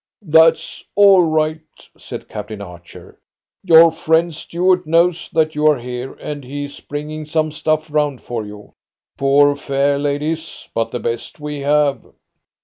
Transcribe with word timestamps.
"That's 0.23 0.83
all 0.95 1.21
right," 1.21 1.61
said 1.95 2.27
Captain 2.27 2.59
Archer. 2.59 3.19
"Your 3.63 3.91
friend 3.91 4.33
Stuart 4.33 4.87
knows 4.87 5.29
that 5.29 5.53
you 5.53 5.67
are 5.67 5.77
here, 5.77 6.13
and 6.13 6.43
he 6.43 6.63
is 6.65 6.79
bringing 6.79 7.27
some 7.27 7.51
stuff 7.51 7.91
round 7.93 8.19
for 8.19 8.43
you. 8.43 8.73
Poor 9.15 9.55
fare, 9.55 9.99
ladies, 9.99 10.67
but 10.73 10.89
the 10.89 10.99
best 10.99 11.39
we 11.39 11.59
have! 11.59 12.03